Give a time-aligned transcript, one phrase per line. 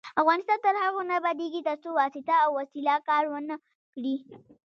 [0.21, 3.55] افغانستان تر هغو نه ابادیږي، ترڅو واسطه او وسیله کار ونه
[3.93, 4.15] کړي.